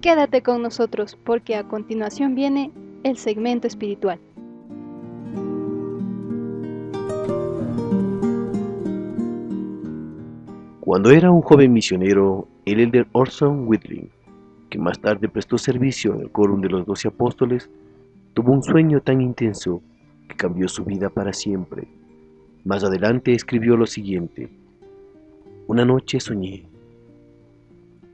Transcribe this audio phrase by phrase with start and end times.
[0.00, 2.70] Quédate con nosotros porque a continuación viene
[3.02, 4.20] el segmento espiritual.
[10.80, 14.08] Cuando era un joven misionero, el elder Orson Whitling,
[14.70, 17.68] que más tarde prestó servicio en el quórum de los doce apóstoles,
[18.34, 19.82] tuvo un sueño tan intenso
[20.28, 21.88] que cambió su vida para siempre.
[22.64, 24.48] Más adelante escribió lo siguiente.
[25.66, 26.67] Una noche soñé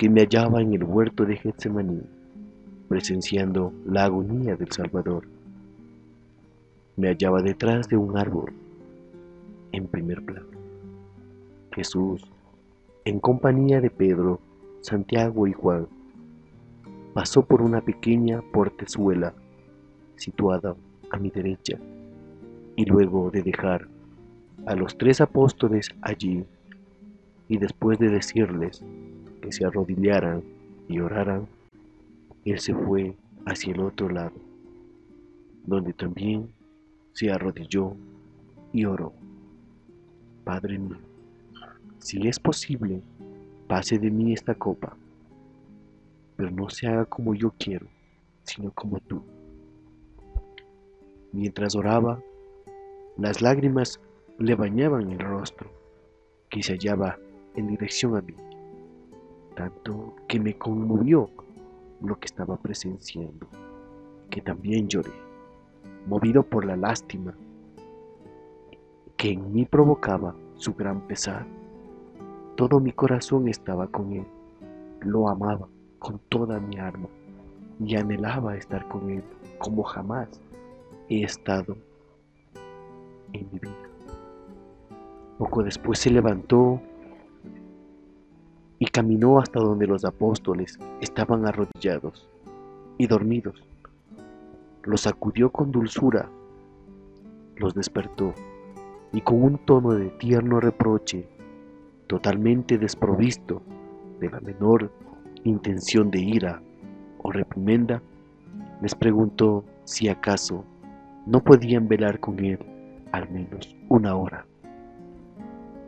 [0.05, 2.03] que me hallaba en el huerto de Getsemaní,
[2.91, 5.27] presenciando la agonía del Salvador.
[6.99, 8.53] Me hallaba detrás de un árbol,
[9.73, 10.59] en primer plano.
[11.73, 12.23] Jesús
[13.07, 14.41] en compañía de Pedro,
[14.83, 15.87] Santiago y Juan,
[17.15, 19.33] pasó por una pequeña portezuela
[20.17, 20.77] situada
[21.13, 21.79] a mi derecha,
[22.77, 23.89] y luego de dejar
[24.67, 26.45] a los tres apóstoles allí,
[27.49, 28.85] y después de decirles
[29.55, 30.43] se arrodillaran
[30.89, 31.47] y oraran,
[32.45, 33.15] él se fue
[33.47, 34.33] hacia el otro lado,
[35.65, 36.53] donde también
[37.13, 37.95] se arrodilló
[38.73, 39.13] y oró.
[40.43, 40.99] Padre mío,
[41.99, 43.01] si es posible,
[43.69, 44.97] pase de mí esta copa,
[46.35, 47.87] pero no se haga como yo quiero,
[48.43, 49.23] sino como tú.
[51.31, 52.21] Mientras oraba,
[53.17, 54.01] las lágrimas
[54.41, 55.71] le bañaban el rostro,
[56.51, 57.19] que se hallaba
[57.55, 58.35] en dirección a mí,
[59.55, 61.31] tanto que me conmovió
[62.03, 63.47] lo que estaba presenciando,
[64.31, 65.13] que también lloré,
[66.07, 67.35] movido por la lástima
[69.17, 71.47] que en mí provocaba su gran pesar.
[72.57, 74.27] Todo mi corazón estaba con él.
[75.01, 77.09] Lo amaba con toda mi alma
[77.81, 79.25] y anhelaba estar con él
[79.59, 80.29] como jamás
[81.09, 81.77] he estado
[83.33, 83.73] en mi vida.
[85.39, 86.81] Poco después se levantó
[88.95, 92.29] caminó hasta donde los apóstoles estaban arrodillados
[92.97, 93.61] y dormidos.
[94.85, 96.31] Los sacudió con dulzura,
[97.57, 98.33] los despertó
[99.13, 101.27] y con un tono de tierno reproche
[102.07, 103.63] totalmente desprovisto
[104.21, 104.93] de la menor
[105.43, 106.63] intención de ira
[107.19, 108.01] o reprimenda,
[108.81, 110.65] les preguntó si acaso
[111.27, 112.61] no podían velar con él
[113.11, 114.47] al menos una hora.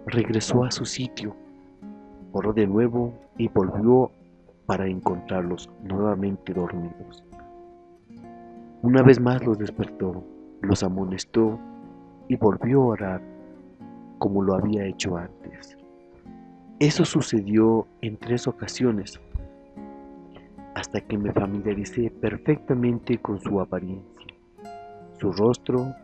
[0.07, 1.37] Regresó a su sitio,
[2.37, 4.11] oró de nuevo y volvió
[4.67, 7.25] para encontrarlos nuevamente dormidos.
[8.83, 10.23] Una vez más los despertó,
[10.61, 11.59] los amonestó
[12.29, 13.23] y volvió a orar
[14.19, 15.79] como lo había hecho antes.
[16.79, 19.19] Eso sucedió en tres ocasiones,
[20.75, 24.35] hasta que me familiaricé perfectamente con su apariencia,
[25.19, 25.95] su rostro,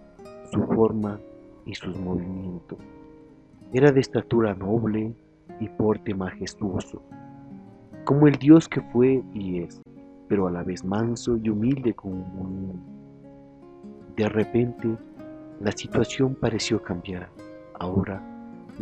[0.51, 1.21] su forma
[1.67, 2.79] y sus movimientos.
[3.75, 5.15] Era de estatura noble
[5.61, 7.03] y porte majestuoso,
[8.05, 9.81] como el Dios que fue y es,
[10.29, 12.83] pero a la vez manso y humilde como un.
[14.17, 14.97] De repente,
[15.61, 17.29] la situación pareció cambiar.
[17.79, 18.23] Ahora,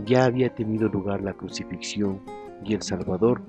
[0.06, 2.21] ya había tenido lugar la crucifixión
[2.65, 3.42] y el Salvador,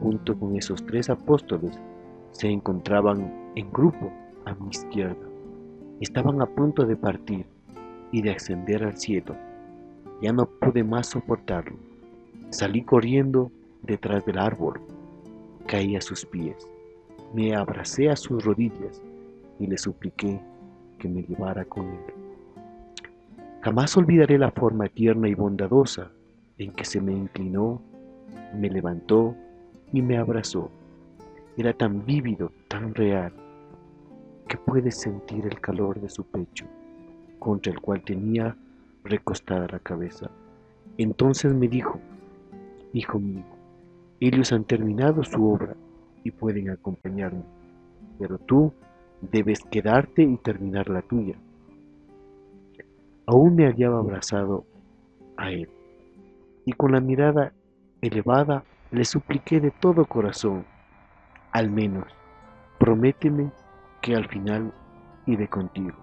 [0.00, 1.78] junto con esos tres apóstoles,
[2.32, 4.12] se encontraban en grupo
[4.44, 5.26] a mi izquierda.
[6.00, 7.46] Estaban a punto de partir
[8.12, 9.34] y de ascender al cielo.
[10.22, 11.76] Ya no pude más soportarlo.
[12.50, 14.80] Salí corriendo detrás del árbol.
[15.66, 16.56] Caí a sus pies.
[17.34, 19.02] Me abracé a sus rodillas
[19.58, 20.40] y le supliqué
[20.98, 22.00] que me llevara con él.
[23.60, 26.10] Jamás olvidaré la forma tierna y bondadosa
[26.56, 27.82] en que se me inclinó,
[28.54, 29.34] me levantó
[29.92, 30.70] y me abrazó.
[31.58, 33.32] Era tan vívido, tan real,
[34.48, 36.64] que puedes sentir el calor de su pecho,
[37.38, 38.56] contra el cual tenía
[39.04, 40.30] recostada la cabeza.
[40.96, 42.00] Entonces me dijo,
[42.92, 43.44] Hijo mío,
[44.20, 45.76] ellos han terminado su obra
[46.24, 47.44] y pueden acompañarme,
[48.18, 48.72] pero tú
[49.20, 51.36] debes quedarte y terminar la tuya.
[53.26, 54.64] Aún me hallaba abrazado
[55.36, 55.68] a él,
[56.64, 57.52] y con la mirada
[58.00, 60.64] elevada le supliqué de todo corazón,
[61.52, 62.06] al menos,
[62.78, 63.50] prométeme
[64.00, 64.72] que al final
[65.26, 65.96] iré contigo.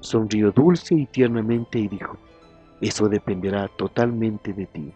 [0.00, 2.16] Sonrió dulce y tiernamente y dijo,
[2.80, 4.92] eso dependerá totalmente de ti.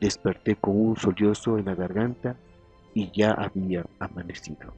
[0.00, 2.36] Desperté con un sollozo en la garganta
[2.94, 4.72] y ya había amanecido.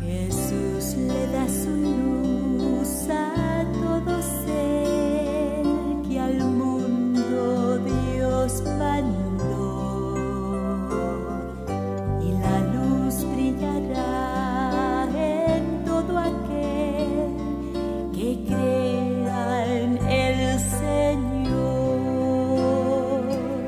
[0.00, 2.09] Jesús le da su.